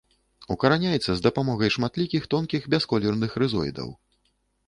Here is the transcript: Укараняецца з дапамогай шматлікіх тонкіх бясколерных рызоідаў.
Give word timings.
Укараняецца 0.53 1.11
з 1.17 1.23
дапамогай 1.25 1.73
шматлікіх 1.75 2.25
тонкіх 2.35 2.65
бясколерных 2.75 3.31
рызоідаў. 3.43 3.89